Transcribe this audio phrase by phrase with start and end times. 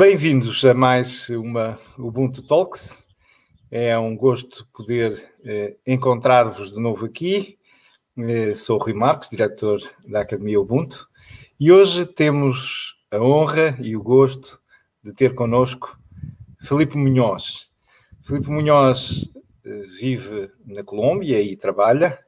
[0.00, 3.06] Bem-vindos a mais uma Ubuntu Talks.
[3.70, 7.58] É um gosto poder eh, encontrar-vos de novo aqui.
[8.16, 9.78] Eh, sou o Rui Marques, diretor
[10.08, 11.06] da Academia Ubuntu,
[11.60, 14.58] e hoje temos a honra e o gosto
[15.04, 16.00] de ter connosco
[16.62, 17.68] Felipe Munhoz.
[18.22, 19.30] Felipe Munhoz
[19.66, 22.18] eh, vive na Colômbia e trabalha,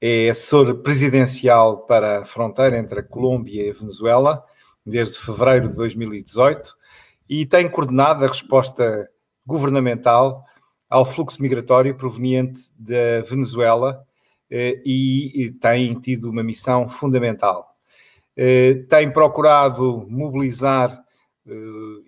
[0.00, 4.44] é assessor presidencial para a fronteira entre a Colômbia e a Venezuela
[4.86, 6.78] desde fevereiro de 2018
[7.28, 9.08] e tem coordenado a resposta
[9.44, 10.44] governamental
[10.88, 14.06] ao fluxo migratório proveniente da Venezuela
[14.50, 17.76] eh, e tem tido uma missão fundamental.
[18.36, 20.90] Eh, tem procurado mobilizar
[21.46, 21.52] eh,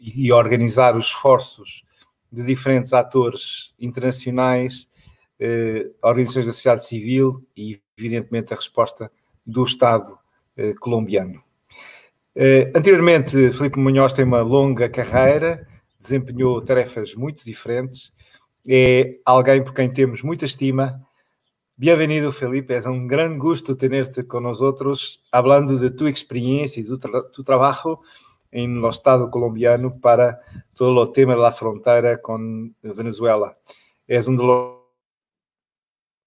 [0.01, 1.85] e organizar os esforços
[2.33, 4.89] de diferentes atores internacionais,
[6.03, 9.11] organizações da sociedade civil e, evidentemente, a resposta
[9.45, 10.17] do Estado
[10.79, 11.43] colombiano.
[12.37, 15.67] Uh, anteriormente, Filipe Munhoz tem uma longa carreira,
[15.99, 18.13] desempenhou tarefas muito diferentes,
[18.67, 21.01] é alguém por quem temos muita estima.
[21.77, 22.75] Bem-vindo, Felipe.
[22.75, 27.43] É um grande gosto ter-te nós outros, falando de tua experiência e do tra tu
[27.43, 27.99] trabalho
[28.53, 30.39] no Estado colombiano para
[30.75, 33.57] todo o tema da fronteira com Venezuela.
[34.07, 34.77] És um dos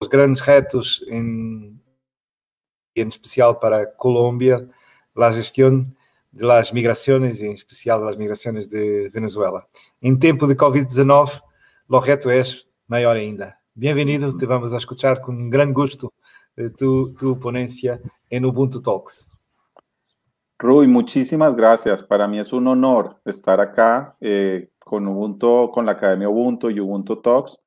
[0.09, 1.79] grandes retos, em,
[2.95, 4.67] em especial para a Colômbia,
[5.15, 5.85] a gestão
[6.31, 9.67] de las migraciones, en especial de las migraciones de Venezuela.
[10.01, 11.43] En tiempo de COVID-19,
[11.87, 13.59] lo reto es mayor ainda.
[13.75, 16.13] Bienvenido, te vamos a escuchar con gran gusto
[16.77, 19.29] tu, tu ponencia en Ubuntu Talks.
[20.57, 22.01] Rui, muchísimas gracias.
[22.01, 26.79] Para mí es un honor estar acá eh, con Ubuntu, con la Academia Ubuntu y
[26.79, 27.59] Ubuntu Talks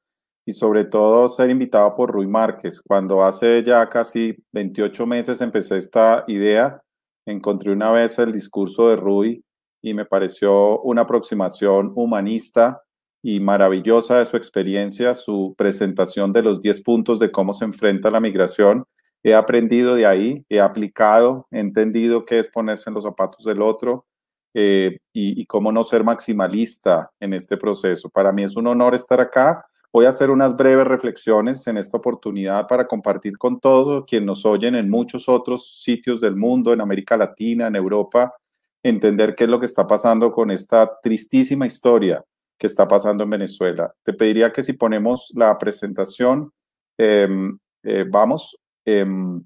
[0.47, 2.81] y sobre todo ser invitado por Rui Márquez.
[2.81, 6.81] Cuando hace ya casi 28 meses empecé esta idea,
[7.27, 9.45] encontré una vez el discurso de Rui
[9.83, 12.83] y me pareció una aproximación humanista
[13.23, 18.11] y maravillosa de su experiencia, su presentación de los 10 puntos de cómo se enfrenta
[18.11, 18.85] la migración.
[19.23, 23.63] He aprendido de ahí, he aplicado, he entendido qué es ponerse en los zapatos del
[23.63, 24.07] otro
[24.55, 28.09] eh, y, y cómo no ser maximalista en este proceso.
[28.09, 31.97] Para mí es un honor estar acá Voy a hacer unas breves reflexiones en esta
[31.97, 36.81] oportunidad para compartir con todos quienes nos oyen en muchos otros sitios del mundo, en
[36.81, 38.35] América Latina, en Europa,
[38.83, 42.25] entender qué es lo que está pasando con esta tristísima historia
[42.59, 43.95] que está pasando en Venezuela.
[44.03, 46.53] Te pediría que si ponemos la presentación,
[46.99, 48.57] em, eh, vamos.
[48.85, 49.43] Em,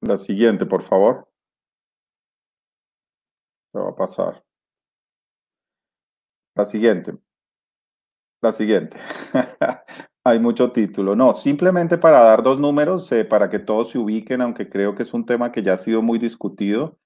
[0.00, 1.26] la siguiente, por favor.
[3.72, 4.42] Se va a pasar.
[6.56, 7.23] La siguiente.
[8.44, 8.98] La siguiente.
[10.22, 11.16] Hay mucho título.
[11.16, 15.02] No, simplemente para dar dos números, eh, para que todos se ubiquen, aunque creo que
[15.02, 16.98] es un tema que ya ha sido muy discutido.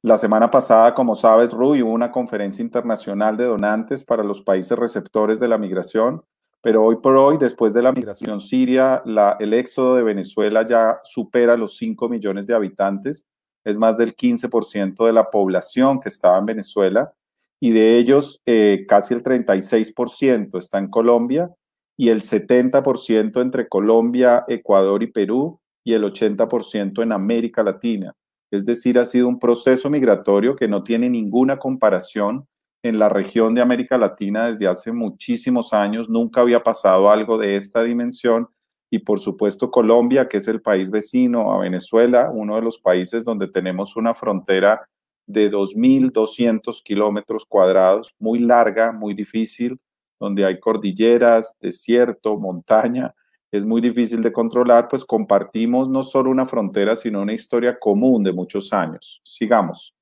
[0.00, 4.78] La semana pasada, como sabes, Rui, hubo una conferencia internacional de donantes para los países
[4.78, 6.22] receptores de la migración,
[6.62, 11.00] pero hoy por hoy, después de la migración siria, la, el éxodo de Venezuela ya
[11.02, 13.28] supera los 5 millones de habitantes,
[13.64, 17.12] es más del 15% de la población que estaba en Venezuela
[17.60, 21.50] y de ellos eh, casi el 36% está en Colombia
[21.96, 28.14] y el 70% entre Colombia, Ecuador y Perú y el 80% en América Latina.
[28.50, 32.46] Es decir, ha sido un proceso migratorio que no tiene ninguna comparación
[32.82, 36.08] en la región de América Latina desde hace muchísimos años.
[36.08, 38.48] Nunca había pasado algo de esta dimensión.
[38.90, 43.24] Y por supuesto Colombia, que es el país vecino a Venezuela, uno de los países
[43.24, 44.88] donde tenemos una frontera
[45.26, 49.78] de 2.200 kilómetros cuadrados, muy larga, muy difícil,
[50.18, 53.14] donde hay cordilleras, desierto, montaña,
[53.52, 58.22] es muy difícil de controlar, pues compartimos no solo una frontera, sino una historia común
[58.24, 59.20] de muchos años.
[59.24, 59.94] Sigamos.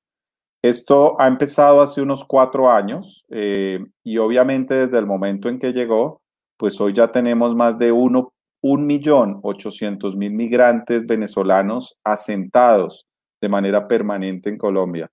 [0.61, 5.71] Esto ha empezado hace unos cuatro años eh, y obviamente desde el momento en que
[5.71, 6.21] llegó,
[6.57, 13.07] pues hoy ya tenemos más de uno, un millón ochocientos mil migrantes venezolanos asentados
[13.39, 15.11] de manera permanente en Colombia.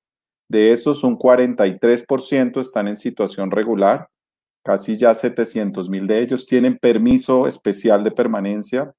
[0.52, 4.10] De esos, un 43% están en situación regular,
[4.62, 8.92] casi ya 700 mil de ellos tienen permiso especial de permanencia,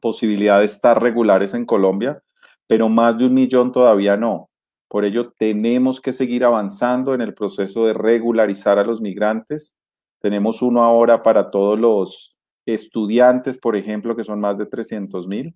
[0.00, 2.22] posibilidad de estar regulares en Colombia,
[2.66, 4.48] pero más de un millón todavía no.
[4.88, 9.76] Por ello, tenemos que seguir avanzando en el proceso de regularizar a los migrantes.
[10.22, 12.34] Tenemos uno ahora para todos los
[12.64, 15.54] estudiantes, por ejemplo, que son más de 300 mil.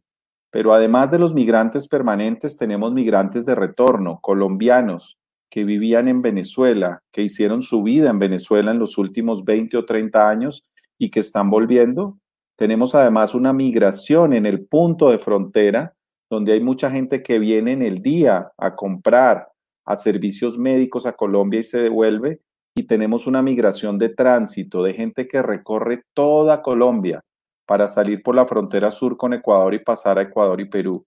[0.50, 5.18] Pero además de los migrantes permanentes, tenemos migrantes de retorno, colombianos,
[5.52, 9.84] que vivían en Venezuela, que hicieron su vida en Venezuela en los últimos 20 o
[9.84, 10.64] 30 años
[10.98, 12.18] y que están volviendo.
[12.56, 15.92] Tenemos además una migración en el punto de frontera,
[16.30, 19.48] donde hay mucha gente que viene en el día a comprar,
[19.84, 22.40] a servicios médicos a Colombia y se devuelve,
[22.74, 27.20] y tenemos una migración de tránsito de gente que recorre toda Colombia
[27.66, 31.04] para salir por la frontera sur con Ecuador y pasar a Ecuador y Perú.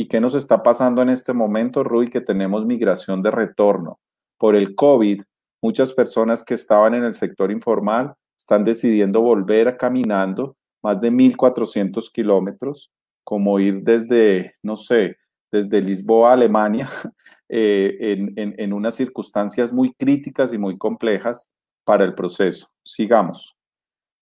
[0.00, 2.08] ¿Y qué nos está pasando en este momento, Rui?
[2.08, 3.98] Que tenemos migración de retorno.
[4.38, 5.22] Por el COVID,
[5.60, 11.10] muchas personas que estaban en el sector informal están decidiendo volver a caminando más de
[11.10, 12.92] 1.400 kilómetros,
[13.24, 15.16] como ir desde, no sé,
[15.50, 16.88] desde Lisboa a Alemania,
[17.48, 17.96] eh,
[18.36, 21.50] en, en unas circunstancias muy críticas y muy complejas
[21.84, 22.68] para el proceso.
[22.84, 23.57] Sigamos.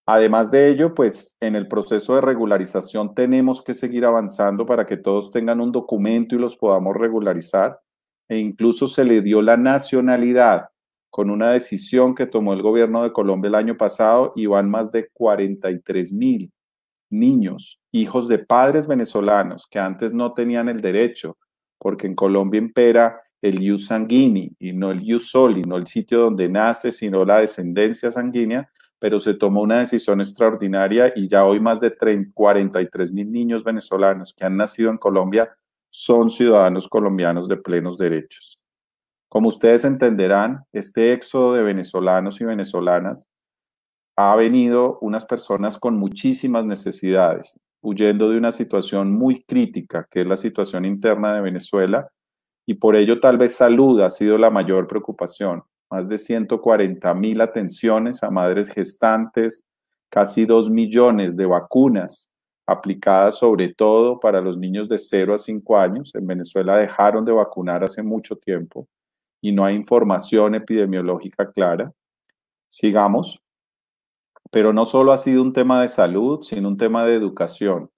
[0.07, 4.97] Además de ello, pues en el proceso de regularización tenemos que seguir avanzando para que
[4.97, 7.81] todos tengan un documento y los podamos regularizar.
[8.29, 10.69] E incluso se le dio la nacionalidad
[11.11, 14.93] con una decisión que tomó el gobierno de Colombia el año pasado y van más
[14.93, 16.53] de 43 mil
[17.11, 21.39] niños, hijos de padres venezolanos que antes no tenían el derecho,
[21.79, 26.21] porque en Colombia impera el ius sanguini y no el ius soli, no el sitio
[26.21, 31.61] donde nace, sino la descendencia sanguínea, pero se tomó una decisión extraordinaria y ya hoy
[31.61, 31.95] más de
[32.33, 35.51] 43 mil niños venezolanos que han nacido en Colombia
[35.91, 38.59] son ciudadanos colombianos de plenos derechos.
[39.29, 43.29] Como ustedes entenderán, este éxodo de venezolanos y venezolanas
[44.17, 50.27] ha venido unas personas con muchísimas necesidades, huyendo de una situación muy crítica, que es
[50.27, 52.09] la situación interna de Venezuela,
[52.67, 57.41] y por ello tal vez salud ha sido la mayor preocupación más de 140 mil
[57.41, 59.65] atenciones a madres gestantes,
[60.11, 62.31] casi 2 millones de vacunas
[62.67, 66.15] aplicadas sobre todo para los niños de 0 a 5 años.
[66.15, 68.89] En Venezuela dejaron de vacunar hace mucho tiempo
[69.41, 71.93] y no hay información epidemiológica clara.
[72.69, 73.41] Sigamos.
[74.51, 77.91] Pero no solo ha sido un tema de salud, sino un tema de educación.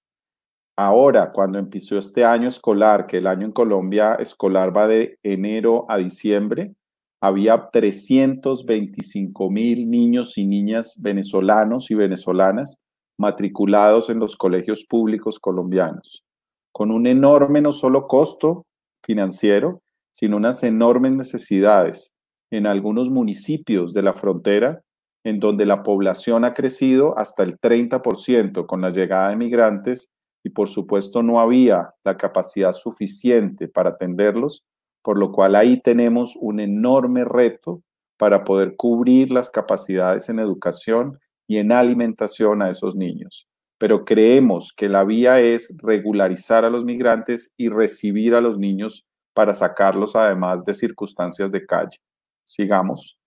[0.77, 5.87] Ahora, cuando empezó este año escolar, que el año en Colombia escolar va de enero
[5.89, 6.73] a diciembre,
[7.21, 12.79] había 325 mil niños y niñas venezolanos y venezolanas
[13.19, 16.25] matriculados en los colegios públicos colombianos,
[16.73, 18.65] con un enorme no solo costo
[19.05, 19.83] financiero,
[20.13, 22.13] sino unas enormes necesidades
[22.51, 24.83] en algunos municipios de la frontera,
[25.25, 30.09] en donde la población ha crecido hasta el 30% con la llegada de migrantes
[30.45, 34.63] y por supuesto no había la capacidad suficiente para atenderlos
[35.03, 37.83] por lo cual ahí tenemos un enorme reto
[38.17, 43.49] para poder cubrir las capacidades en educación y en alimentación a esos niños.
[43.79, 49.07] Pero creemos que la vía es regularizar a los migrantes y recibir a los niños
[49.33, 51.99] para sacarlos además de circunstancias de calle.
[52.45, 53.19] Sigamos.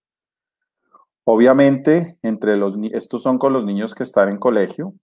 [1.24, 4.94] Obviamente, entre los estos son con los niños que están en colegio,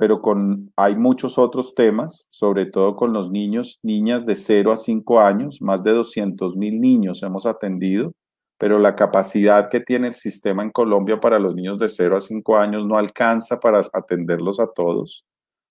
[0.00, 4.76] pero con, hay muchos otros temas, sobre todo con los niños, niñas de 0 a
[4.76, 8.14] 5 años, más de 200 mil niños hemos atendido,
[8.58, 12.20] pero la capacidad que tiene el sistema en Colombia para los niños de 0 a
[12.20, 15.26] 5 años no alcanza para atenderlos a todos.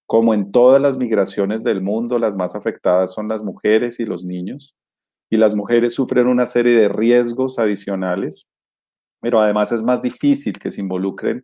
[0.06, 4.24] Como en todas las migraciones del mundo, las más afectadas son las mujeres y los
[4.24, 4.76] niños,
[5.32, 8.46] y las mujeres sufren una serie de riesgos adicionales,
[9.22, 11.44] pero además es más difícil que se involucren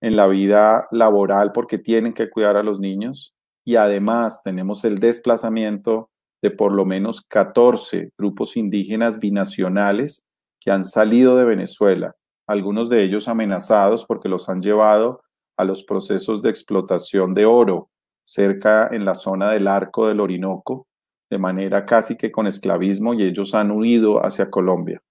[0.00, 3.34] en la vida laboral porque tienen que cuidar a los niños
[3.64, 6.10] y además tenemos el desplazamiento
[6.42, 10.24] de por lo menos 14 grupos indígenas binacionales
[10.58, 15.22] que han salido de Venezuela, algunos de ellos amenazados porque los han llevado
[15.56, 17.90] a los procesos de explotación de oro
[18.24, 20.86] cerca en la zona del arco del Orinoco,
[21.30, 25.02] de manera casi que con esclavismo y ellos han huido hacia Colombia.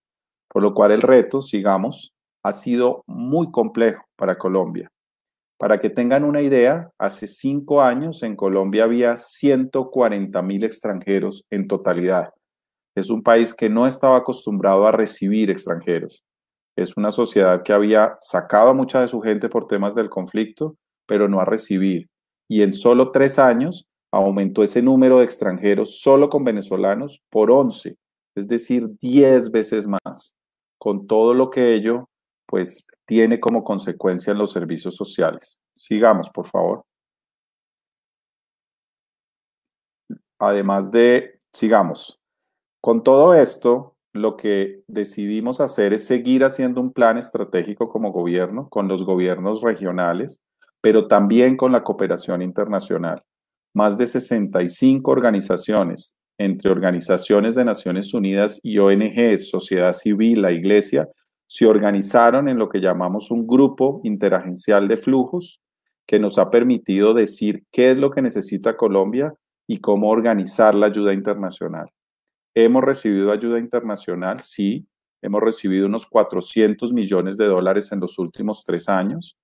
[0.48, 4.90] Por lo cual el reto, sigamos, ha sido muy complejo para Colombia.
[5.58, 11.68] Para que tengan una idea, hace cinco años en Colombia había 140 mil extranjeros en
[11.68, 12.30] totalidad.
[12.96, 16.24] Es un país que no estaba acostumbrado a recibir extranjeros.
[16.78, 20.78] Es una sociedad que había sacado a mucha de su gente por temas del conflicto,
[21.06, 22.08] pero no a recibir.
[22.48, 27.96] Y en solo tres años aumentó ese número de extranjeros solo con venezolanos por 11,
[28.36, 30.36] es decir, 10 veces más,
[30.78, 32.09] con todo lo que ello
[32.50, 35.62] pues tiene como consecuencia en los servicios sociales.
[35.76, 36.84] Sigamos, por favor.
[40.40, 42.20] Además de, sigamos.
[42.82, 48.68] Con todo esto, lo que decidimos hacer es seguir haciendo un plan estratégico como gobierno,
[48.70, 50.42] con los gobiernos regionales,
[50.82, 53.22] pero también con la cooperación internacional.
[53.76, 61.08] Más de 65 organizaciones, entre organizaciones de Naciones Unidas y ONGs, sociedad civil, la iglesia,
[61.52, 65.60] se organizaron en lo que llamamos un grupo interagencial de flujos
[66.06, 69.34] que nos ha permitido decir qué es lo que necesita Colombia
[69.66, 71.90] y cómo organizar la ayuda internacional.
[72.54, 74.88] Hemos recibido ayuda internacional, sí.
[75.24, 79.36] Hemos recibido unos 400 millones de dólares en los últimos tres años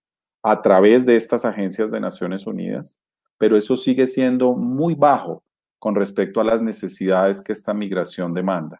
[0.44, 3.00] a través de estas agencias de Naciones Unidas,
[3.40, 5.44] pero eso sigue siendo muy bajo
[5.80, 8.80] con respecto a las necesidades que esta migración demanda.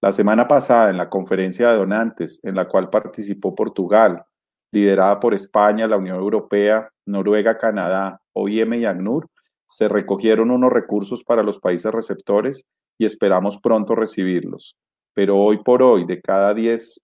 [0.00, 4.24] La semana pasada, en la conferencia de donantes, en la cual participó Portugal,
[4.70, 9.28] liderada por España, la Unión Europea, Noruega, Canadá, OIM y ACNUR,
[9.66, 12.64] se recogieron unos recursos para los países receptores
[12.96, 14.76] y esperamos pronto recibirlos.
[15.14, 17.00] Pero hoy por hoy, de cada 10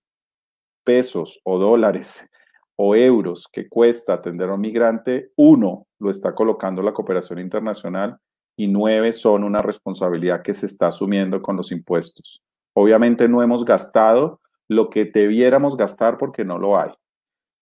[0.84, 2.30] pesos o dólares
[2.76, 8.18] o euros que cuesta atender a un migrante, uno lo está colocando la cooperación internacional
[8.56, 12.40] y nueve son una responsabilidad que se está asumiendo con los impuestos.
[12.74, 16.90] Obviamente no hemos gastado lo que debiéramos gastar porque no lo hay.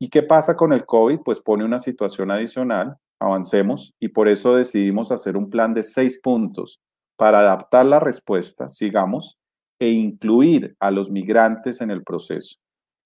[0.01, 1.21] ¿Y qué pasa con el COVID?
[1.25, 6.21] Pues pone una situación adicional, avancemos, y por eso decidimos hacer un plan de seis
[6.21, 6.81] puntos
[7.17, 9.39] para adaptar la respuesta, sigamos,
[9.79, 12.57] e incluir a los migrantes en el proceso.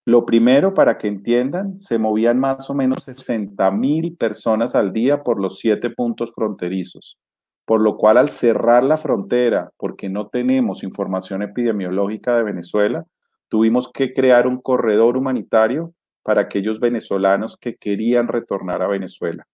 [0.06, 5.25] Lo primero, para que entiendan, se movían más o menos 60 mil personas al día
[5.25, 7.18] por los siete puntos fronterizos
[7.66, 13.04] por lo cual al cerrar la frontera, porque no tenemos información epidemiológica de Venezuela,
[13.49, 15.92] tuvimos que crear un corredor humanitario
[16.23, 19.46] para aquellos venezolanos que querían retornar a Venezuela.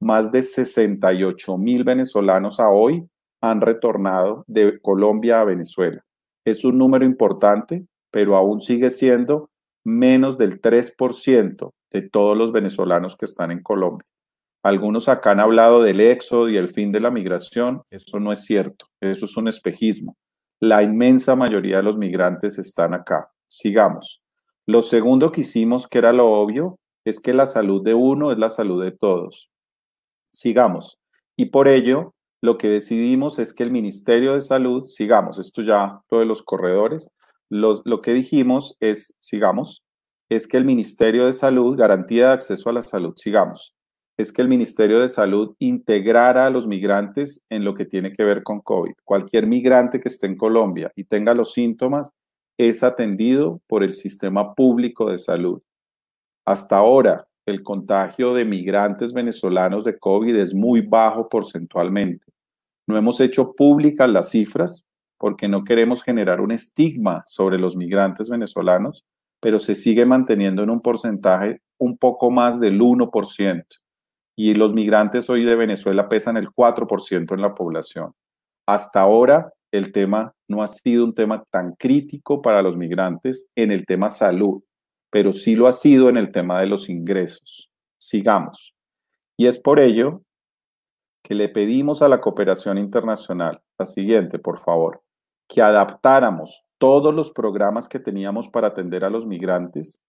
[0.00, 3.06] Más de 68 mil venezolanos a hoy
[3.40, 6.04] han retornado de Colombia a Venezuela.
[6.44, 9.50] Es un número importante, pero aún sigue siendo
[9.84, 14.06] menos del 3% de todos los venezolanos que están en Colombia.
[14.62, 17.82] Algunos acá han hablado del éxodo y el fin de la migración.
[17.90, 18.86] Eso no es cierto.
[19.00, 20.16] Eso es un espejismo.
[20.60, 23.30] La inmensa mayoría de los migrantes están acá.
[23.48, 24.22] Sigamos.
[24.66, 28.38] Lo segundo que hicimos, que era lo obvio, es que la salud de uno es
[28.38, 29.50] la salud de todos.
[30.32, 30.98] Sigamos.
[31.36, 32.12] Y por ello,
[32.42, 36.42] lo que decidimos es que el Ministerio de Salud, sigamos, esto ya lo de los
[36.42, 37.10] corredores,
[37.48, 39.82] lo que dijimos es, sigamos,
[40.28, 43.74] es que el Ministerio de Salud, garantía de acceso a la salud, sigamos,
[44.20, 48.24] es que el Ministerio de Salud integrara a los migrantes en lo que tiene que
[48.24, 48.92] ver con COVID.
[49.04, 52.12] Cualquier migrante que esté en Colombia y tenga los síntomas
[52.58, 55.62] es atendido por el sistema público de salud.
[56.44, 62.26] Hasta ahora, el contagio de migrantes venezolanos de COVID es muy bajo porcentualmente.
[62.86, 64.86] No hemos hecho públicas las cifras
[65.18, 69.04] porque no queremos generar un estigma sobre los migrantes venezolanos,
[69.40, 73.64] pero se sigue manteniendo en un porcentaje un poco más del 1%
[74.42, 78.14] y los migrantes hoy de Venezuela pesan el 4% en la población.
[78.66, 83.70] Hasta ahora, el tema no ha sido un tema tan crítico para los migrantes en
[83.70, 84.62] el tema salud,
[85.10, 87.68] pero sí lo ha sido en el tema de los ingresos.
[88.00, 88.74] Sigamos.
[89.36, 90.22] Y es por ello
[91.22, 95.02] que le pedimos a la cooperación internacional, la siguiente, por favor,
[95.50, 100.00] que adaptáramos todos los programas que teníamos para atender a los migrantes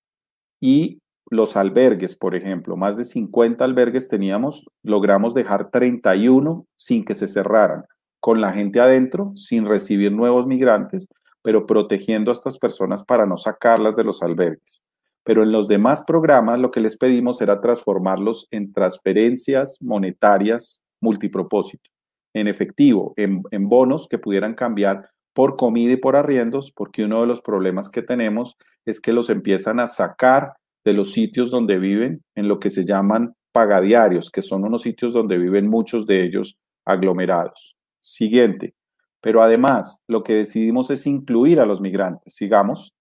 [0.61, 7.13] y los albergues, por ejemplo, más de 50 albergues teníamos, logramos dejar 31 sin que
[7.13, 7.85] se cerraran,
[8.19, 11.07] con la gente adentro, sin recibir nuevos migrantes,
[11.41, 14.83] pero protegiendo a estas personas para no sacarlas de los albergues.
[15.23, 21.89] Pero en los demás programas lo que les pedimos era transformarlos en transferencias monetarias multipropósito,
[22.33, 27.21] en efectivo, en, en bonos que pudieran cambiar por comida y por arriendos, porque uno
[27.21, 31.77] de los problemas que tenemos es que los empiezan a sacar de los sitios donde
[31.77, 36.23] viven en lo que se llaman pagadiarios, que son unos sitios donde viven muchos de
[36.23, 37.75] ellos aglomerados.
[37.99, 38.73] Siguiente.
[39.21, 42.93] Pero además, lo que decidimos es incluir a los migrantes, sigamos,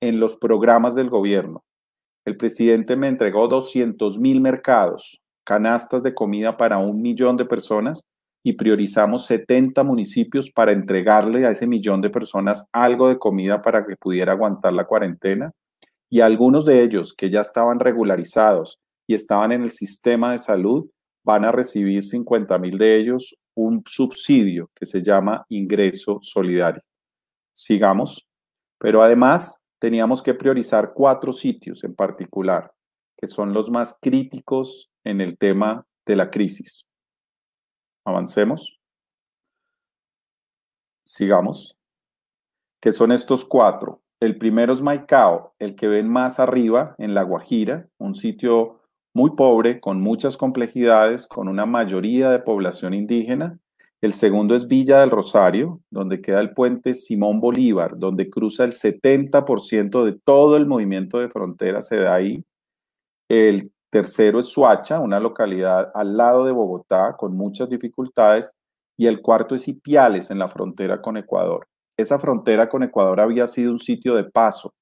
[0.00, 1.64] en los programas del gobierno.
[2.24, 8.02] El presidente me entregó 200 mil mercados, canastas de comida para un millón de personas
[8.42, 13.84] y priorizamos 70 municipios para entregarle a ese millón de personas algo de comida para
[13.84, 15.50] que pudiera aguantar la cuarentena
[16.14, 20.88] y algunos de ellos que ya estaban regularizados y estaban en el sistema de salud
[21.24, 26.84] van a recibir 50 mil de ellos un subsidio que se llama ingreso solidario.
[27.52, 28.28] Sigamos,
[28.78, 32.72] pero además teníamos que priorizar cuatro sitios en particular,
[33.16, 36.86] que son los más críticos en el tema de la crisis.
[38.04, 38.78] Avancemos.
[41.04, 41.76] Sigamos.
[42.80, 44.03] Que son estos cuatro.
[44.20, 48.80] El primero es Maicao, el que ven más arriba en La Guajira, un sitio
[49.14, 53.58] muy pobre, con muchas complejidades, con una mayoría de población indígena.
[54.00, 58.72] El segundo es Villa del Rosario, donde queda el puente Simón Bolívar, donde cruza el
[58.72, 62.44] 70% de todo el movimiento de frontera se da ahí.
[63.30, 68.52] El tercero es Suacha, una localidad al lado de Bogotá con muchas dificultades.
[68.98, 71.66] Y el cuarto es Ipiales, en la frontera con Ecuador.
[71.96, 74.74] Esa frontera con Ecuador había sido un sitio de paso,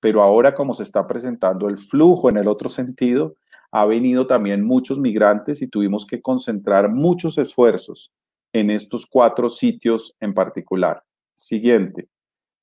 [0.00, 3.36] pero ahora como se está presentando el flujo en el otro sentido,
[3.72, 8.12] ha venido también muchos migrantes y tuvimos que concentrar muchos esfuerzos
[8.52, 11.02] en estos cuatro sitios en particular.
[11.34, 12.08] Siguiente.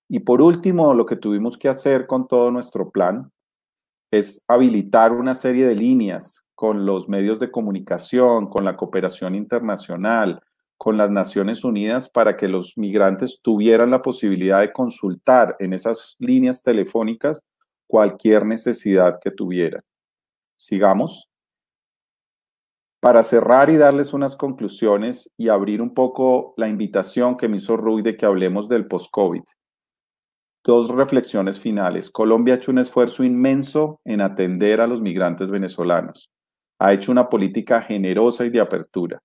[0.08, 3.32] Y por último, lo que tuvimos que hacer con todo nuestro plan
[4.12, 10.42] es habilitar una serie de líneas con los medios de comunicación, con la cooperación internacional,
[10.82, 16.16] con las Naciones Unidas para que los migrantes tuvieran la posibilidad de consultar en esas
[16.18, 17.44] líneas telefónicas
[17.86, 19.84] cualquier necesidad que tuvieran.
[20.58, 21.30] Sigamos.
[23.00, 27.78] Para cerrar y darles unas conclusiones y abrir un poco la invitación que me hizo
[27.78, 29.44] Rui de que hablemos del post-COVID.
[30.64, 32.10] Dos reflexiones finales.
[32.10, 36.32] Colombia ha hecho un esfuerzo inmenso en atender a los migrantes venezolanos.
[36.80, 39.22] Ha hecho una política generosa y de apertura.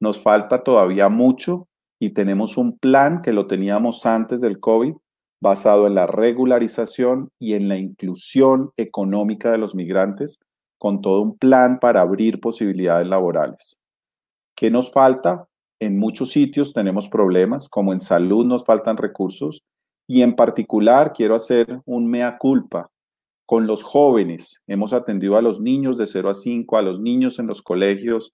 [0.00, 1.68] Nos falta todavía mucho
[2.00, 4.94] y tenemos un plan que lo teníamos antes del COVID
[5.40, 10.38] basado en la regularización y en la inclusión económica de los migrantes
[10.78, 13.78] con todo un plan para abrir posibilidades laborales.
[14.56, 15.46] ¿Qué nos falta?
[15.78, 19.62] En muchos sitios tenemos problemas, como en salud nos faltan recursos
[20.06, 22.90] y en particular quiero hacer un mea culpa
[23.46, 24.62] con los jóvenes.
[24.66, 28.32] Hemos atendido a los niños de 0 a 5, a los niños en los colegios,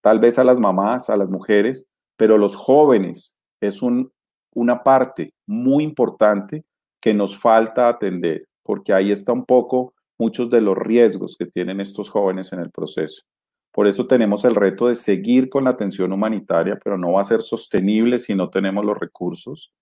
[0.00, 4.12] tal vez a las mamás, a las mujeres, pero los jóvenes es un,
[4.54, 6.64] una parte muy importante
[7.00, 11.80] que nos falta atender, porque ahí está un poco muchos de los riesgos que tienen
[11.80, 13.22] estos jóvenes en el proceso.
[13.72, 17.24] Por eso tenemos el reto de seguir con la atención humanitaria, pero no va a
[17.24, 19.72] ser sostenible si no tenemos los recursos.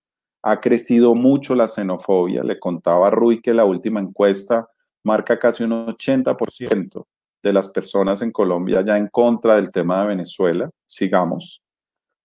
[0.43, 2.43] Ha crecido mucho la xenofobia.
[2.43, 4.67] Le contaba a Rui que la última encuesta
[5.03, 7.05] marca casi un 80%
[7.47, 10.69] de las personas en Colombia ya en contra del tema de Venezuela.
[10.85, 11.61] Sigamos.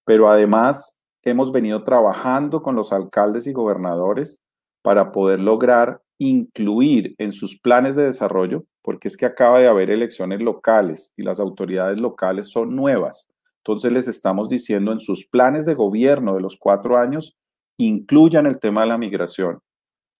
[0.04, 4.40] Pero además hemos venido trabajando con los alcaldes y gobernadores
[4.82, 9.90] para poder lograr incluir en sus planes de desarrollo, porque es que acaba de haber
[9.90, 13.30] elecciones locales y las autoridades locales son nuevas.
[13.58, 17.36] Entonces les estamos diciendo en sus planes de gobierno de los cuatro años,
[17.78, 19.60] incluyan el tema de la migración.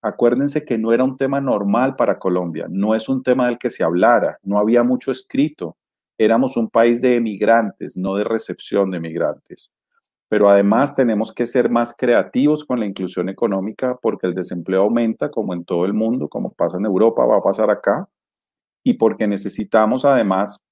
[0.03, 3.71] Acuérdense que no era un tema normal para Colombia, no es un tema del que
[3.71, 5.77] se hablara, no había mucho escrito.
[6.19, 9.73] Éramos un país de emigrantes, no de recepción de migrantes
[10.33, 15.31] pero además tenemos que ser más creativos con la inclusión económica porque el desempleo aumenta
[15.31, 18.09] como en todo el mundo, como pasa en Europa, va a pasar acá,
[18.83, 20.63] y porque necesitamos además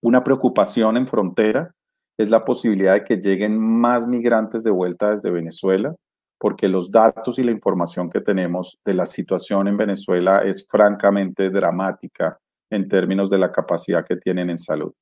[0.00, 1.74] una preocupación en frontera,
[2.16, 5.94] es la posibilidad de que lleguen más migrantes de vuelta desde Venezuela,
[6.42, 11.50] porque los datos y la información que tenemos de la situación en Venezuela es francamente
[11.50, 12.36] dramática
[12.68, 14.92] en términos de la capacidad que tienen en salud.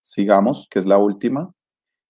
[0.00, 1.52] Sigamos, que es la última.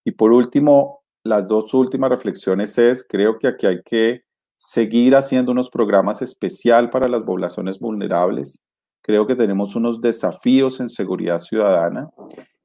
[0.04, 4.22] Y por último, las dos últimas reflexiones es, creo que aquí hay que
[4.56, 8.60] seguir haciendo unos programas especial para las poblaciones vulnerables.
[9.02, 12.08] Creo que tenemos unos desafíos en seguridad ciudadana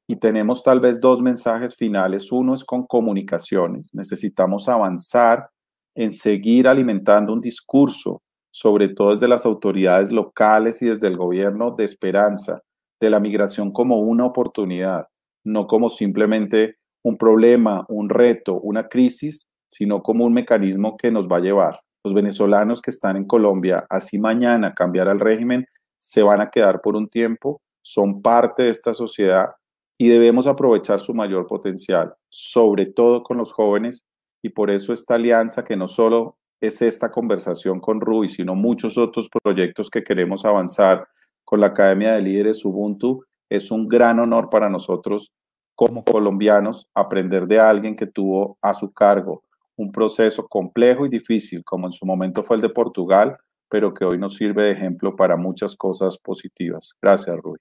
[0.06, 2.30] y tenemos tal vez dos mensajes finales.
[2.30, 3.92] Uno es con comunicaciones.
[3.92, 5.50] Necesitamos avanzar
[5.94, 11.74] en seguir alimentando un discurso, sobre todo desde las autoridades locales y desde el gobierno,
[11.76, 12.60] de esperanza,
[13.00, 15.06] de la migración como una oportunidad,
[15.44, 21.28] no como simplemente un problema, un reto, una crisis, sino como un mecanismo que nos
[21.28, 21.80] va a llevar.
[22.04, 25.66] Los venezolanos que están en Colombia, así mañana cambiar el régimen,
[26.00, 29.50] se van a quedar por un tiempo, son parte de esta sociedad
[29.98, 34.04] y debemos aprovechar su mayor potencial, sobre todo con los jóvenes,
[34.42, 38.98] y por eso esta alianza que no solo es esta conversación con Rui, sino muchos
[38.98, 41.08] otros proyectos que queremos avanzar
[41.44, 45.32] con la Academia de Líderes Ubuntu, es un gran honor para nosotros
[45.74, 49.42] como colombianos aprender de alguien que tuvo a su cargo
[49.76, 53.36] un proceso complejo y difícil, como en su momento fue el de Portugal,
[53.68, 56.94] pero que hoy nos sirve de ejemplo para muchas cosas positivas.
[57.00, 57.58] Gracias, Rui.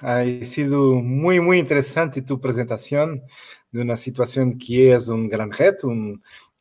[0.00, 3.22] Ha sido muy, muy interesante tu presentación
[3.70, 5.90] de una situación que es un gran reto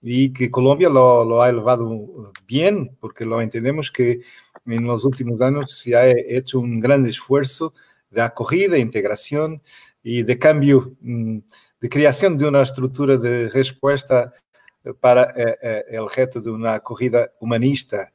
[0.02, 4.22] y que Colombia lo, ha elevado bien, porque lo entendemos que
[4.66, 7.74] en los últimos años se ha hecho un gran esfuerzo
[8.10, 9.62] de acogida, integración
[10.02, 11.38] y de cambio, mm,
[11.80, 14.34] de creación de una estructura de respuesta
[15.00, 18.12] para eh, eh, el reto de una acogida humanista.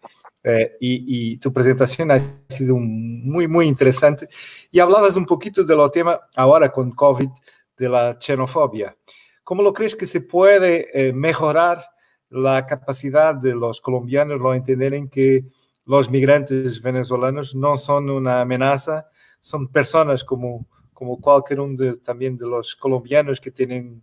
[0.81, 4.29] Y, tu presentación ha sido muy, muy interesante.
[4.70, 7.29] Y hablabas un poquito de tema ahora con COVID,
[7.77, 8.96] de la xenofobia.
[9.44, 11.79] ¿Cómo lo crees que se puede mejorar
[12.31, 15.44] la capacidad de los colombianos lo entender en que
[15.87, 19.09] los migrantes venezolanos no son una amenaza,
[19.40, 24.03] son personas como, como cualquier uno de, también de los colombianos que tienen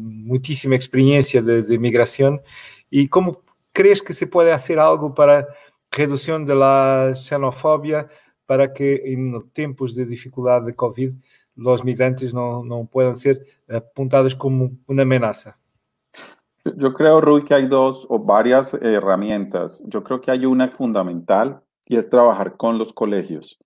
[0.00, 2.40] muchísima experiencia de, de migración.
[2.88, 5.46] ¿Y cómo crees que se puede hacer algo para
[5.90, 8.08] reducción de la xenofobia
[8.46, 11.12] para que en tiempos de dificultad de COVID
[11.56, 15.54] los migrantes no, no puedan ser apuntados como una amenaza?
[16.76, 19.82] Yo creo, Rui, que hay dos o varias herramientas.
[19.86, 23.58] Yo creo que hay una fundamental y es trabajar con los colegios.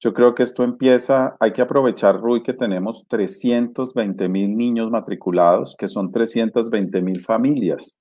[0.00, 5.74] Yo creo que esto empieza, hay que aprovechar, Rui, que tenemos 320 mil niños matriculados,
[5.76, 7.98] que son 320 mil familias.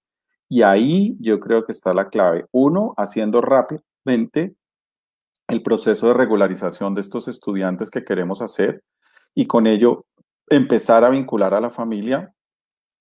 [0.50, 2.46] Y ahí yo creo que está la clave.
[2.52, 4.56] Uno, haciendo rápidamente
[5.48, 8.84] el proceso de regularización de estos estudiantes que queremos hacer
[9.34, 10.06] y con ello
[10.50, 12.34] empezar a vincular a la familia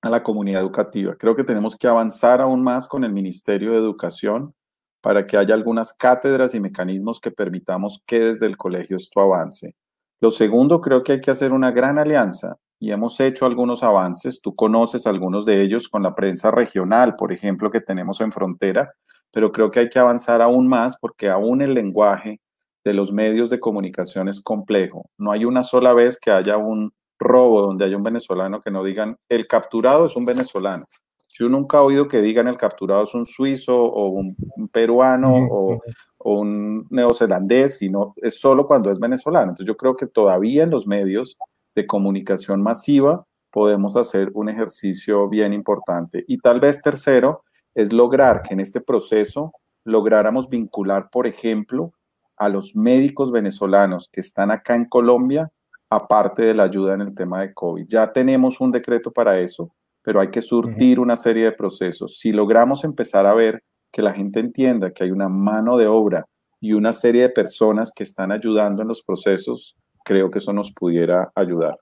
[0.02, 1.16] a la comunidad educativa.
[1.16, 4.54] Creo que tenemos que avanzar aún más con el Ministerio de Educación
[5.00, 9.74] para que haya algunas cátedras y mecanismos que permitamos que desde el colegio esto avance.
[10.20, 14.40] Lo segundo, creo que hay que hacer una gran alianza y hemos hecho algunos avances.
[14.42, 18.92] Tú conoces algunos de ellos con la prensa regional, por ejemplo, que tenemos en frontera,
[19.32, 22.40] pero creo que hay que avanzar aún más porque aún el lenguaje
[22.84, 25.10] de los medios de comunicación es complejo.
[25.18, 28.84] No hay una sola vez que haya un robo donde haya un venezolano que no
[28.84, 30.84] digan el capturado es un venezolano.
[31.28, 34.36] Yo nunca he oído que digan el capturado es un suizo o un,
[34.72, 35.80] peruano o,
[36.18, 39.50] o, un neozelandés, sino es solo cuando es venezolano.
[39.50, 41.36] Entonces yo creo que todavía en los medios
[41.76, 46.24] de comunicación masiva, podemos hacer un ejercicio bien importante.
[46.26, 49.52] Y tal vez tercero es lograr que en este proceso
[49.84, 51.92] lográramos vincular, por ejemplo,
[52.36, 55.50] a los médicos venezolanos que están acá en Colombia,
[55.88, 57.86] aparte de la ayuda en el tema de COVID.
[57.88, 59.70] Ya tenemos un decreto para eso,
[60.02, 62.18] pero hay que surtir una serie de procesos.
[62.18, 63.62] Si logramos empezar a ver
[63.92, 66.24] que la gente entienda que hay una mano de obra
[66.60, 70.70] y una serie de personas que están ayudando en los procesos, creo que eso nos
[70.70, 71.76] pudiera ayudar.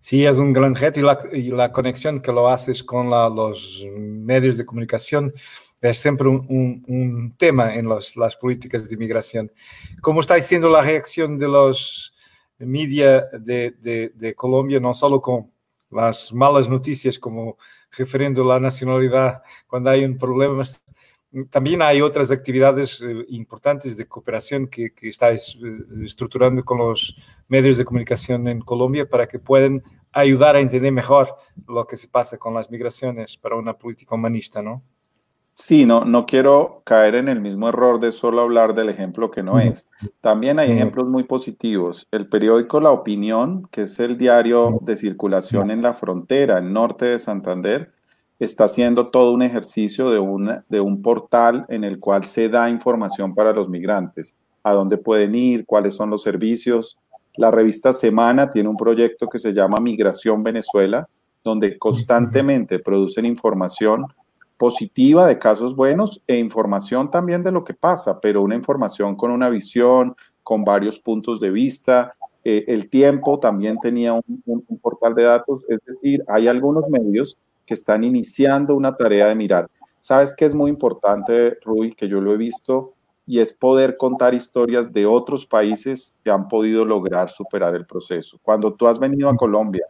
[0.00, 1.00] Sí, es un gran reto
[1.32, 5.32] y la, conexión que lo haces con los medios de comunicación
[5.80, 9.52] es siempre un, tema en las políticas de inmigración.
[10.00, 12.14] ¿Cómo está siendo la reacción de los
[12.58, 15.50] medios de, de, Colombia, no solo con
[15.90, 17.58] las malas noticias como
[17.90, 20.62] refiriendo la nacionalidad cuando hay un problema,
[21.50, 27.16] también hay otras actividades eh, importantes de cooperación que, que estáis eh, estructurando con los
[27.48, 31.34] medios de comunicación en Colombia para que puedan ayudar a entender mejor
[31.68, 34.82] lo que se pasa con las migraciones para una política humanista, ¿no?
[35.58, 39.42] Sí, no, no quiero caer en el mismo error de solo hablar del ejemplo que
[39.42, 39.88] no es.
[40.20, 42.06] También hay ejemplos muy positivos.
[42.10, 47.06] El periódico La Opinión, que es el diario de circulación en la frontera, en norte
[47.06, 47.95] de Santander,
[48.38, 53.34] está haciendo todo un ejercicio de, de un portal en el cual se da información
[53.34, 56.98] para los migrantes, a dónde pueden ir, cuáles son los servicios.
[57.36, 61.08] La revista Semana tiene un proyecto que se llama Migración Venezuela,
[61.42, 64.06] donde constantemente producen información
[64.56, 69.30] positiva de casos buenos e información también de lo que pasa, pero una información con
[69.30, 72.14] una visión, con varios puntos de vista.
[72.42, 77.74] Eh, el tiempo también tenía un portal de datos, es decir, hay algunos medios que
[77.74, 79.68] están iniciando una tarea de mirar.
[79.98, 82.94] ¿Sabes qué es muy importante, Rui, que yo lo he visto?
[83.26, 88.38] Y es poder contar historias de otros países que han podido lograr superar el proceso.
[88.40, 89.84] Cuando tú has venido a Colombia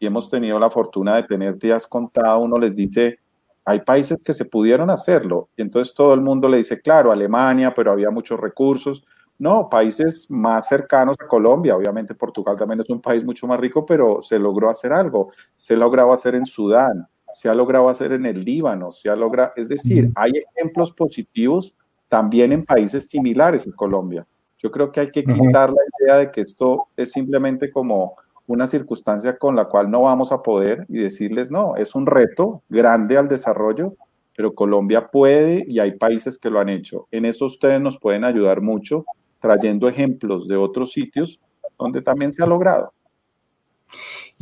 [0.00, 3.20] y hemos tenido la fortuna de tenerte y has contado, uno les dice,
[3.64, 5.50] hay países que se pudieron hacerlo.
[5.56, 9.04] Y entonces todo el mundo le dice, claro, Alemania, pero había muchos recursos.
[9.38, 13.86] No, países más cercanos a Colombia, obviamente Portugal también es un país mucho más rico,
[13.86, 15.30] pero se logró hacer algo.
[15.54, 19.52] Se logró hacer en Sudán, se ha logrado hacer en el Líbano, se ha logrado,
[19.56, 21.76] es decir, hay ejemplos positivos
[22.08, 24.26] también en países similares en Colombia.
[24.58, 28.16] Yo creo que hay que quitar la idea de que esto es simplemente como
[28.46, 32.62] una circunstancia con la cual no vamos a poder y decirles, no, es un reto
[32.68, 33.94] grande al desarrollo,
[34.36, 37.06] pero Colombia puede y hay países que lo han hecho.
[37.10, 39.04] En eso ustedes nos pueden ayudar mucho
[39.38, 41.40] trayendo ejemplos de otros sitios
[41.78, 42.92] donde también se ha logrado.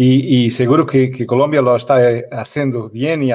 [0.01, 3.21] Y, seguro que, Colombia lo está eh, haciendo bien.
[3.25, 3.33] Y,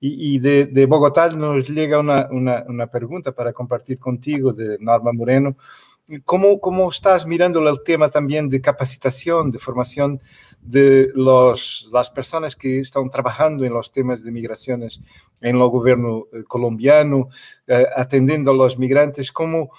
[0.00, 5.56] y de, Bogotá nos llega una, una, pregunta para compartir contigo de Norma Moreno.
[6.24, 10.20] ¿Cómo, ¿Cómo estás mirando el tema también de capacitación, de formación
[10.60, 15.00] de los, las personas que están trabajando en los temas de migraciones
[15.40, 17.28] en el gobierno eh, colombiano,
[17.68, 19.30] eh, atendiendo a los migrantes?
[19.30, 19.70] ¿Cómo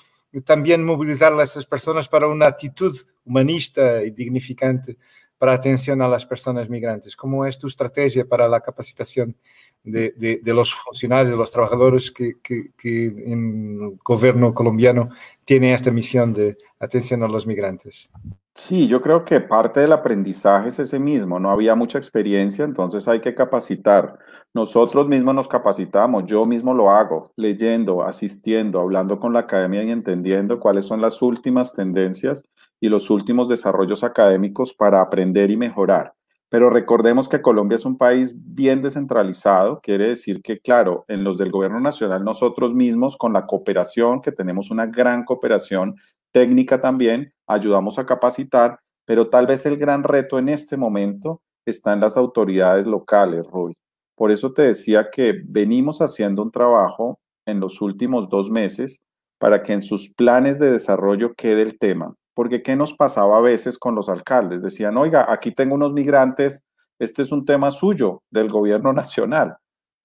[0.45, 4.97] también movilizar a esas personas para una actitud humanista y dignificante
[5.37, 7.15] para atención a las personas migrantes?
[7.15, 9.35] ¿Cómo es tu estrategia para la capacitación
[9.83, 12.35] de, los funcionarios, de los trabajadores que,
[12.83, 15.09] en el gobierno colombiano
[15.45, 18.09] tiene esta misión de atención a los migrantes?
[18.59, 21.39] Sí, yo creo que parte del aprendizaje es ese mismo.
[21.39, 24.17] No había mucha experiencia, entonces hay que capacitar.
[24.51, 29.91] Nosotros mismos nos capacitamos, yo mismo lo hago, leyendo, asistiendo, hablando con la academia y
[29.91, 32.43] entendiendo cuáles son las últimas tendencias
[32.79, 36.13] y los últimos desarrollos académicos para aprender y mejorar.
[36.49, 41.37] Pero recordemos que Colombia es un país bien descentralizado, quiere decir que, claro, en los
[41.37, 45.95] del gobierno nacional, nosotros mismos, con la cooperación, que tenemos una gran cooperación
[46.31, 51.93] técnica también, ayudamos a capacitar, pero tal vez el gran reto en este momento está
[51.93, 53.75] en las autoridades locales, Rui.
[54.15, 59.01] Por eso te decía que venimos haciendo un trabajo en los últimos dos meses
[59.39, 62.15] para que en sus planes de desarrollo quede el tema.
[62.33, 64.61] Porque ¿qué nos pasaba a veces con los alcaldes?
[64.61, 66.63] Decían, oiga, aquí tengo unos migrantes,
[66.99, 69.57] este es un tema suyo, del gobierno nacional.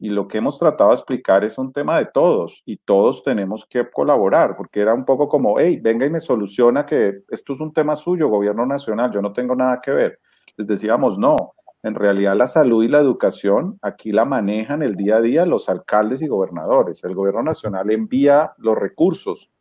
[0.02, 3.64] Y lo que hemos tratado de explicar es un tema de todos y todos tenemos
[3.64, 7.60] que colaborar, porque era un poco como, hey, venga y me soluciona que esto es
[7.60, 10.18] un tema suyo, gobierno nacional, yo no tengo nada que ver.
[10.56, 15.18] Les decíamos, no, en realidad la salud y la educación aquí la manejan el día
[15.18, 17.04] a día los alcaldes y gobernadores.
[17.04, 19.52] El gobierno nacional envía los recursos,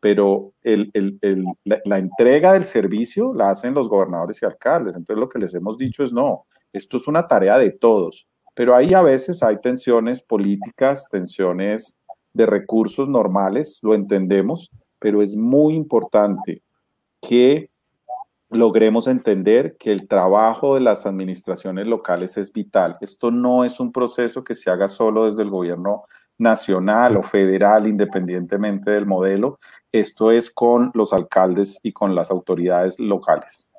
[0.00, 0.90] pero el,
[1.84, 4.96] la, entrega del servicio la hacen los gobernadores y alcaldes.
[4.96, 8.74] Entonces lo que les hemos dicho es no, esto es una tarea de todos, pero
[8.74, 11.96] ahí a veces hay tensiones políticas, tensiones
[12.32, 16.62] de recursos normales, lo entendemos, pero es muy importante
[17.20, 17.70] que
[18.50, 22.96] logremos entender que el trabajo de las administraciones locales es vital.
[23.00, 26.04] Esto no es un proceso que se haga solo desde el gobierno
[26.36, 29.60] nacional o federal, independientemente del modelo.
[29.92, 33.69] Esto es con los alcaldes y con las autoridades locales.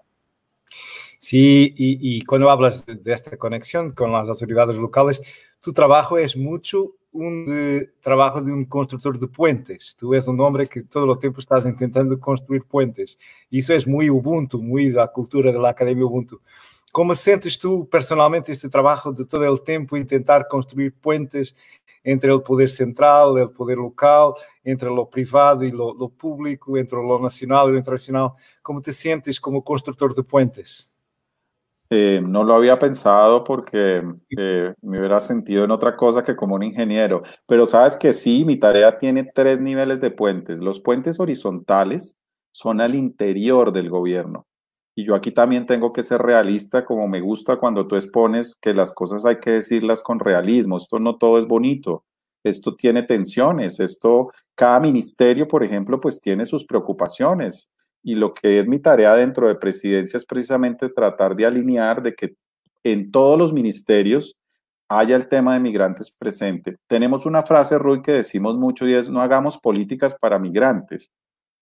[1.23, 5.21] Sí, y, cuando hablas de, esta conexión con las autoridades locales,
[5.61, 9.95] tu trabajo es mucho un trabajo de un constructor de puentes.
[9.95, 13.19] Tú eres un hombre que todo el tiempo estás intentando construir puentes.
[13.51, 16.41] Y eso es muy Ubuntu, muy la cultura de la Academia Ubuntu.
[16.91, 21.55] ¿Cómo sientes tú personalmente este trabajo de todo el tiempo intentar construir puentes
[22.03, 27.19] entre el poder central, el poder local, entre lo privado y lo, público, entre lo
[27.19, 28.31] nacional y lo internacional?
[28.63, 30.90] ¿Cómo te sientes como constructor de puentes?
[31.93, 34.01] Eh, no lo había pensado porque
[34.37, 38.45] eh, me hubiera sentido en otra cosa que como un ingeniero, pero sabes que sí,
[38.45, 40.59] mi tarea tiene tres niveles de puentes.
[40.59, 42.17] Los puentes horizontales
[42.51, 44.47] son al interior del gobierno.
[44.95, 48.73] Y yo aquí también tengo que ser realista, como me gusta cuando tú expones que
[48.73, 50.77] las cosas hay que decirlas con realismo.
[50.77, 52.05] Esto no todo es bonito.
[52.43, 53.81] Esto tiene tensiones.
[53.81, 57.69] Esto, cada ministerio, por ejemplo, pues tiene sus preocupaciones.
[58.03, 62.13] Y lo que es mi tarea dentro de presidencia es precisamente tratar de alinear de
[62.15, 62.35] que
[62.83, 64.35] en todos los ministerios
[64.89, 66.77] haya el tema de migrantes presente.
[66.87, 71.11] Tenemos una frase, Rui, que decimos mucho y es no hagamos políticas para migrantes,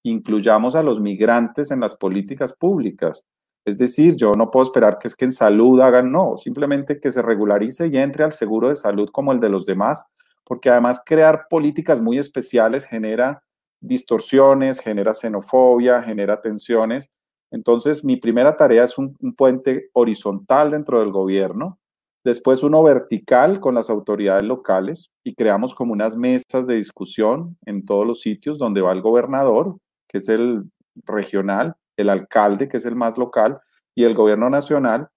[0.04, 3.26] incluyamos a los migrantes en las políticas públicas.
[3.66, 7.12] Es decir, yo no puedo esperar que es que en salud hagan, no, simplemente que
[7.12, 10.08] se regularice y entre al seguro de salud como el de los demás,
[10.44, 13.44] porque además crear políticas muy especiales genera
[13.82, 17.10] distorsiones, genera xenofobia, genera tensiones.
[17.52, 21.80] Entonces, mi primera tarea es un, puente horizontal dentro del gobierno,
[22.24, 27.86] después uno vertical con las autoridades locales y creamos como unas mesas de discusión en
[27.86, 30.64] todos los sitios donde va el gobernador, que es el
[31.06, 33.60] regional, el alcalde, que es el más local,
[33.96, 35.10] y el gobierno nacional.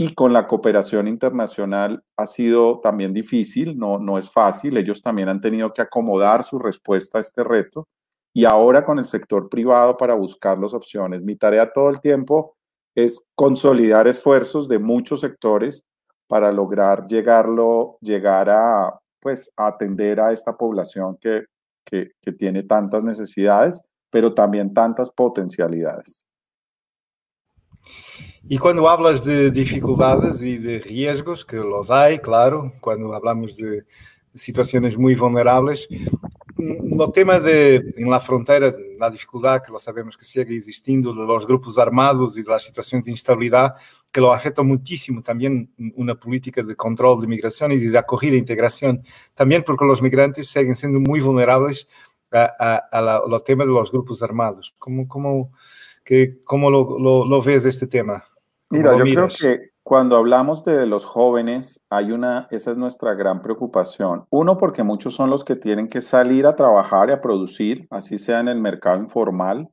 [0.00, 4.76] Y con la cooperación internacional ha sido también difícil, no, no es fácil.
[4.76, 7.88] Ellos también han tenido que acomodar su respuesta a este reto.
[8.34, 11.24] Y ahora con el sector privado para buscar las opciones.
[11.24, 12.56] Mi tarea todo el tiempo
[12.94, 15.84] es consolidar esfuerzos de muchos sectores
[16.26, 21.44] para lograr llegarlo, llegar a, pues, atender a esta población que,
[21.84, 26.24] que, que tiene tantas necesidades pero también tantas potencialidades.
[28.48, 33.84] Y cuando hablas de dificultades y de riesgos, que los hay, claro, cuando hablamos de
[34.34, 35.88] situaciones muy vulnerables,
[36.58, 41.24] no tema de, en la frontera, la dificultad que lo sabemos que sigue existiendo de
[41.24, 43.74] los grupos armados de la situación de instabilidad,
[44.10, 48.38] que lo afecta muchísimo también una política de control de migraciones y de acogida e
[48.38, 49.02] integración,
[49.34, 51.88] también porque los migrantes siguen siendo muy vulnerables
[52.32, 54.74] a, a, tema de los grupos armados.
[54.78, 55.52] ¿Cómo, cómo,
[56.04, 58.24] que, lo, lo, ves este tema?
[58.70, 63.40] Mira, yo creo que cuando hablamos de los jóvenes, hay una, esa es nuestra gran
[63.40, 64.26] preocupación.
[64.30, 68.18] Uno, porque muchos son los que tienen que salir a trabajar y a producir, así
[68.18, 69.68] sea en el mercado informal,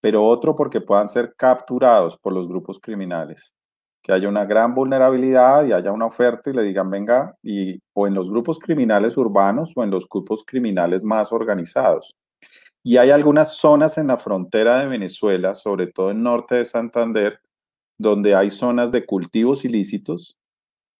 [0.00, 3.54] pero otro porque puedan ser capturados por los grupos criminales
[4.02, 8.06] que haya una gran vulnerabilidad y haya una oferta y le digan, venga, y, o
[8.06, 12.16] en los grupos criminales urbanos o en los grupos criminales más organizados.
[12.82, 17.38] Y hay algunas zonas en la frontera de Venezuela, sobre todo en norte de Santander,
[18.02, 20.36] donde hay zonas de cultivos ilícitos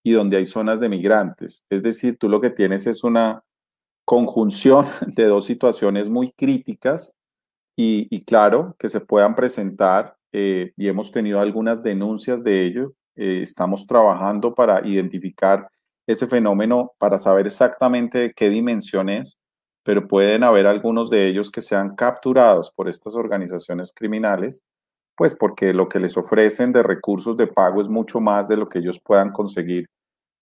[0.05, 1.67] y donde hay zonas de migrantes.
[1.71, 3.45] Es decir, tú lo que tienes es una
[4.05, 7.15] conjunción de dos situaciones muy críticas
[7.77, 12.95] y, claro, que se puedan presentar eh, y hemos tenido algunas denuncias de ello.
[13.17, 15.69] Eh, estamos trabajando para identificar
[16.07, 19.41] ese fenómeno, para saber exactamente de qué dimensión es,
[19.85, 24.65] pero pueden haber algunos de ellos que sean capturados por estas organizaciones criminales,
[25.17, 28.69] pues porque lo que les ofrecen de recursos de pago es mucho más de lo
[28.69, 29.87] que ellos puedan conseguir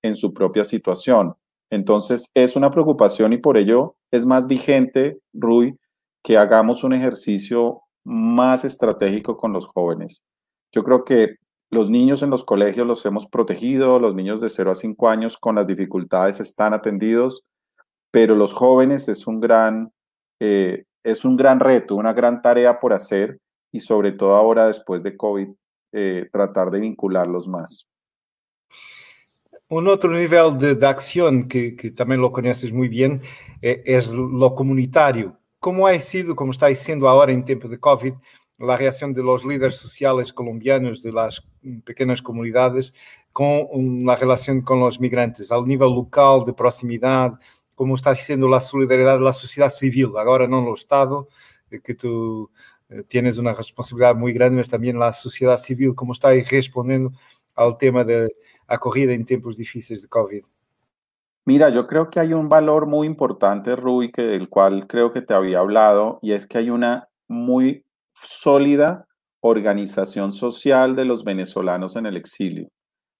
[0.02, 1.34] en su propia situación.
[1.70, 5.78] Entonces, es una preocupación y por ello es más vigente, Rui,
[6.22, 10.22] que hagamos un ejercicio más estratégico con los jóvenes.
[10.72, 11.36] Yo creo que
[11.70, 15.38] los niños en los colegios los hemos protegido, los niños de 0 a 5 años
[15.38, 17.44] con las dificultades están atendidos,
[18.10, 19.92] pero los jóvenes es un gran,
[20.40, 23.38] eh, es un gran reto, una gran tarea por hacer
[23.72, 25.48] y sobre todo ahora después de COVID,
[25.92, 27.86] eh, tratar de vincularlos más.
[29.68, 33.22] Un otro nivel de, acción que, también lo conoces muy bien
[33.62, 35.38] eh, es lo comunitario.
[35.60, 38.14] ¿Cómo ha sido, como está siendo ahora en tiempo de COVID,
[38.58, 41.46] la reacción de los líderes sociales colombianos de las
[41.84, 42.92] pequeñas comunidades
[43.32, 47.32] con la relación con los migrantes, al nivel local, de proximidad,
[47.74, 51.28] cómo está siendo la solidaridad de la sociedad civil, ahora no el Estado,
[51.70, 52.50] eh, que tú
[53.08, 57.12] tienes una responsabilidad muy grande, pero también la sociedad civil, cómo está respondiendo
[57.56, 58.34] al tema de
[58.66, 60.44] acogida en tiempos difíciles de COVID?
[61.46, 65.22] Mira, yo creo que hay un valor muy importante, Rui, que del cual creo que
[65.22, 69.06] te había hablado, y es que hay una muy sólida
[69.40, 72.68] organización social de los venezolanos en el exilio.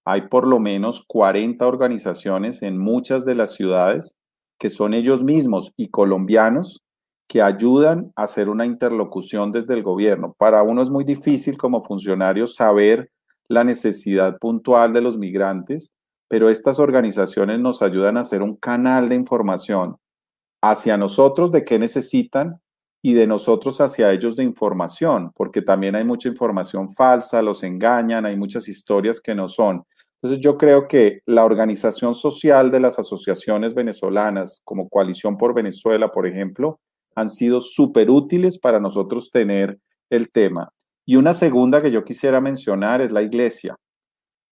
[0.05, 4.15] Hay por lo menos 40 organizaciones en muchas de las ciudades
[4.59, 6.83] que son ellos mismos y colombianos
[7.31, 10.35] que ayudan a hacer una interlocución desde el gobierno.
[10.37, 13.09] Para uno es muy difícil como funcionario saber
[13.47, 15.93] la necesidad puntual de los migrantes,
[16.27, 19.95] pero estas organizaciones nos ayudan a hacer un canal de información
[20.61, 22.59] hacia nosotros de qué necesitan
[23.01, 28.25] y de nosotros hacia ellos de información, porque también hay mucha información falsa, los engañan,
[28.25, 29.85] hay muchas historias que no son.
[30.21, 36.11] Entonces yo creo que la organización social de las asociaciones venezolanas, como Coalición por Venezuela,
[36.11, 36.81] por ejemplo,
[37.15, 40.71] han sido súper útiles para nosotros tener el tema.
[41.05, 43.75] Y una segunda que yo quisiera mencionar es la iglesia.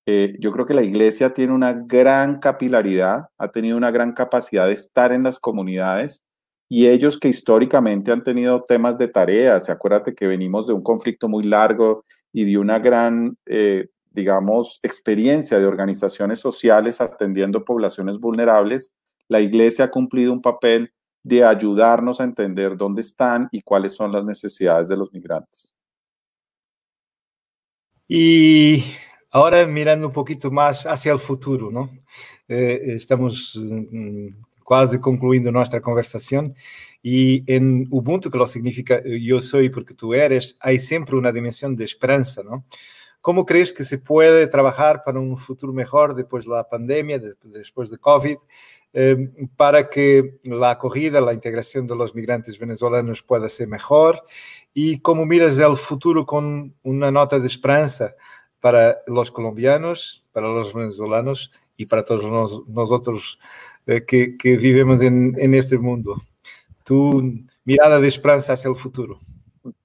[0.06, 4.66] Eh, yo creo que la iglesia tiene una gran capilaridad, ha tenido una gran capacidad
[4.66, 6.24] de estar en las comunidades
[6.68, 11.28] y ellos que históricamente han tenido temas de tareas, acuérdate que venimos de un conflicto
[11.28, 18.94] muy largo y de una gran, eh, digamos, experiencia de organizaciones sociales atendiendo poblaciones vulnerables,
[19.28, 20.92] la iglesia ha cumplido un papel
[21.30, 25.76] de ayudarnos a entender dónde están y cuáles son las necesidades de los migrantes.
[28.08, 28.84] Y
[29.30, 31.88] ahora mirando un poquito más hacia el futuro, ¿no?
[32.48, 34.30] Eh, estamos mm,
[34.64, 36.56] quase concluindo nuestra conversación
[37.04, 41.76] y en Ubuntu, que lo significa yo soy porque tú eres, hay siempre una dimensión
[41.76, 42.66] de esperanza, ¿no?
[43.22, 47.92] ¿Cómo crees que se puede trabajar para un futuro mejor después de la pandemia, después
[47.92, 48.38] de COVID,
[48.94, 54.24] eh, para que la acogida, la integración de los migrantes venezolanos pueda ser mejor?
[54.74, 58.16] ¿Y cómo miras el futuro con una nota de esperanza
[58.60, 63.40] para los colombianos, para los venezolanos y para todos nosotros
[63.86, 66.16] eh, que, que, vivimos en, este mundo?
[66.84, 69.20] Tu mirada de esperanza hacia el futuro.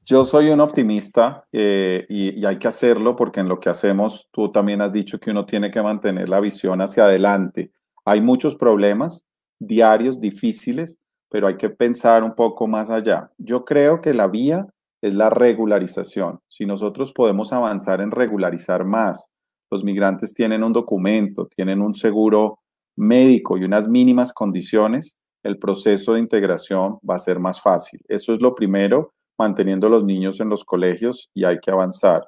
[0.05, 4.53] Yo soy un optimista eh, y, hay que hacerlo porque en lo que hacemos tú
[4.53, 7.73] también has dicho que uno tiene que mantener la visión hacia adelante.
[8.05, 9.25] Hay muchos problemas
[9.59, 10.99] diarios difíciles,
[11.31, 13.31] pero hay que pensar un poco más allá.
[13.39, 14.67] Yo creo que la vía
[15.03, 16.41] es la regularización.
[16.49, 19.31] Si nosotros podemos avanzar en regularizar más,
[19.71, 22.61] los migrantes tienen un documento, tienen un seguro
[22.97, 28.01] médico y unas mínimas condiciones, el proceso de integración va a ser más fácil.
[28.09, 32.23] Eso es lo primero, manteniendo los niños en los colegios y hay que avanzar.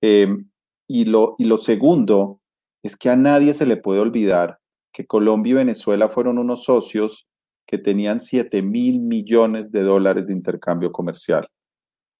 [0.00, 0.48] Em,
[0.88, 2.40] y, lo, y lo segundo
[2.82, 4.58] es que a nadie se le puede olvidar
[4.96, 7.28] que Colombia y Venezuela fueron unos socios
[7.66, 11.46] que tenían 7 mil millones de dólares de intercambio comercial.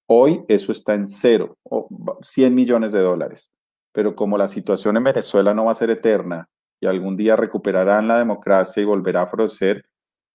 [0.05, 1.87] Hoy eso está en cero, o
[2.21, 3.51] 100 millones de dólares.
[3.91, 6.47] Pero como la situación en Venezuela no va a ser eterna
[6.79, 9.83] y algún día recuperarán la democracia y volverá a florecer,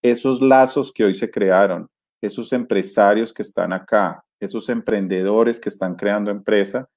[0.02, 1.86] esos lazos que hoy se crearon,
[2.20, 6.88] esos empresarios que están acá, esos emprendedores que están creando empresa,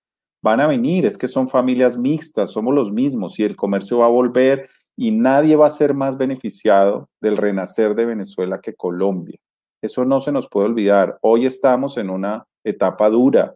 [0.42, 1.06] van a venir.
[1.06, 4.68] Es que son familias mixtas, somos los mismos y el comercio va a volver
[4.98, 9.38] y nadie va a ser más beneficiado del renacer de Venezuela que Colombia.
[9.82, 11.18] Eso no se nos puede olvidar.
[11.22, 13.56] Hoy estamos en una etapa dura,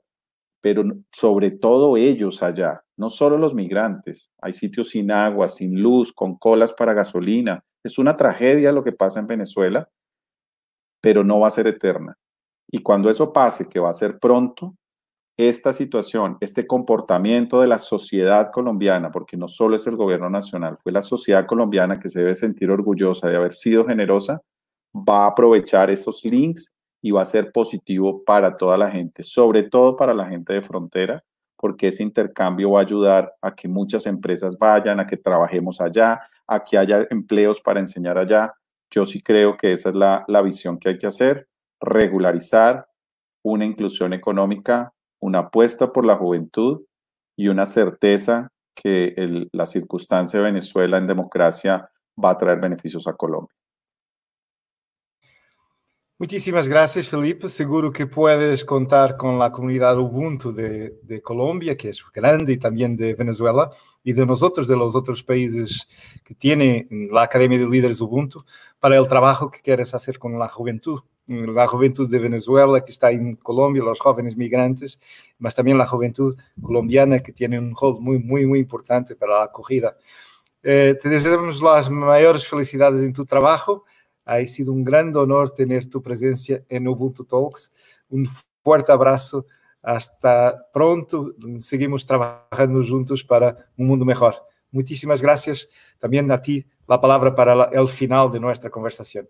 [0.61, 4.29] pero sobre todo ellos allá, no solo los migrantes.
[4.41, 7.63] Hay sitios sin agua, sin luz, con colas para gasolina.
[7.83, 9.89] Es una tragedia lo que pasa en Venezuela,
[11.01, 12.17] pero no va a ser eterna.
[12.71, 14.75] Y cuando eso pase, que va a ser pronto,
[15.39, 20.75] esta situación, este comportamiento de la sociedad colombiana, porque no solo es el gobierno nacional,
[20.75, 24.41] fue la sociedad colombiana que se debe sentir orgullosa de haber sido generosa,
[24.93, 29.63] va a aprovechar esos links y va a ser positivo para toda la gente, sobre
[29.63, 31.23] todo para la gente de frontera,
[31.55, 36.19] porque ese intercambio va a ayudar a que muchas empresas vayan, a que trabajemos allá,
[36.47, 38.53] a que haya empleos para enseñar allá.
[38.91, 41.47] Yo sí creo que esa es la, la visión que hay que hacer,
[41.79, 42.89] regularizar
[43.41, 46.81] una inclusión económica, una apuesta por la juventud
[47.35, 51.89] y una certeza que la circunstancia de Venezuela en democracia
[52.23, 53.53] va a traer beneficios a Colombia.
[56.21, 57.47] Muchísimas gracias, Felipe.
[57.47, 62.57] Seguro que puedes contar con la comunidad Ubuntu de, de, Colombia, que es grande, y
[62.57, 63.69] también de Venezuela,
[64.03, 65.87] y de nosotros, de los otros países
[66.25, 68.39] que tiene la Academia de Líderes Ubuntu,
[68.81, 70.99] para el trabajo que quieres hacer con la juventud.
[71.29, 74.99] La juventud de Venezuela, que está en Colombia, los jóvenes migrantes,
[75.37, 79.95] mas también la juventud colombiana, que tiene un rol muy, muy importante para la acogida.
[80.63, 83.85] Eh, te deseamos las mayores felicidades en tu trabajo
[84.29, 87.71] ha sido un gran honor tener tu presencia en Ubuntu Talks.
[88.09, 88.27] Un
[88.63, 89.47] fuerte abrazo.
[89.81, 91.33] Hasta pronto.
[91.57, 94.35] Seguimos trabajando juntos para un mundo mejor.
[94.71, 95.67] Muchísimas gracias.
[95.97, 99.27] También a ti la palabra para el final de nuestra conversación.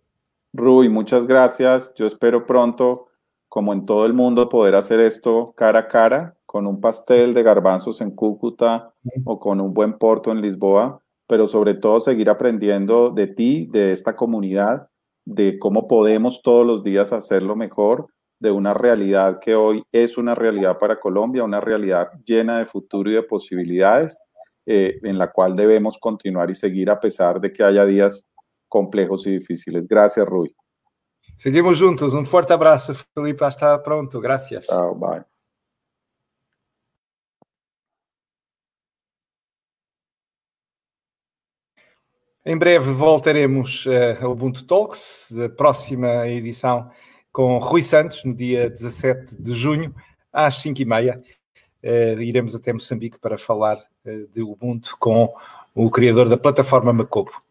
[0.54, 1.94] Rui, muchas gracias.
[1.96, 3.08] Yo espero pronto,
[3.48, 7.44] como en todo el mundo, poder hacer esto cara a cara, con un pastel de
[7.44, 8.94] garbanzos en Cúcuta
[9.26, 13.92] o con un buen porto en Lisboa pero sobre todo seguir aprendiendo de ti, de
[13.92, 14.88] esta comunidad,
[15.26, 18.08] de cómo podemos todos los días hacerlo mejor,
[18.40, 23.12] de una realidad que hoy es una realidad para Colombia, una realidad llena de futuro
[23.12, 24.20] y de posibilidades,
[24.66, 28.28] eh, en la cual debemos continuar y seguir a pesar de que haya días
[28.70, 29.88] complejos y difíciles.
[29.88, 30.56] Gracias, Rui.
[31.36, 32.14] Seguimos juntos.
[32.14, 33.44] Un fuerte abrazo, Felipe.
[33.44, 34.22] Hasta pronto.
[34.22, 34.68] Gracias.
[34.68, 35.24] Chao, bye.
[42.46, 46.90] Em breve voltaremos uh, ao Ubuntu Talks, a próxima edição
[47.32, 49.94] com Rui Santos, no dia 17 de junho,
[50.34, 51.20] às 5h30.
[51.84, 55.34] Uh, iremos até Moçambique para falar uh, de Ubuntu com
[55.76, 57.42] o criador da plataforma Macopo.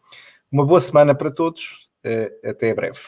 [0.50, 3.00] Uma boa semana para todos, uh, até breve.